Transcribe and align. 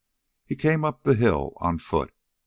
Here 0.47 0.55
he 0.55 0.55
came 0.55 0.83
up 0.83 1.03
the 1.03 1.13
hill, 1.13 1.53
on 1.57 1.77
foot. 1.77 2.11